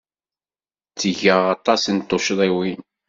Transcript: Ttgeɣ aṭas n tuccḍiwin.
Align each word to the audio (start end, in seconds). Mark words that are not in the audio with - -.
Ttgeɣ 0.91 1.39
aṭas 1.55 1.83
n 1.89 1.97
tuccḍiwin. 1.99 2.81